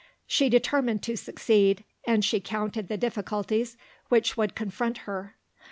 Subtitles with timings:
[0.25, 3.77] She determined to succeed, and she counted the difficulties
[4.09, 5.35] which would confront her.